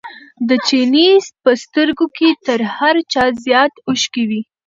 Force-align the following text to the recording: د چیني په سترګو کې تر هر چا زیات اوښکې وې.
د 0.47 0.49
چیني 0.67 1.09
په 1.43 1.51
سترګو 1.63 2.05
کې 2.17 2.29
تر 2.45 2.59
هر 2.77 2.95
چا 3.13 3.23
زیات 3.45 3.73
اوښکې 3.87 4.23
وې. 4.29 4.41